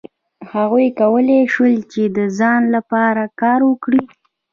هغوی 0.53 0.87
کولای 0.99 1.41
شول 1.53 1.75
چې 1.91 2.03
د 2.15 2.17
ځان 2.39 2.61
لپاره 2.75 3.23
کار 3.41 3.59
وکړي. 3.69 4.03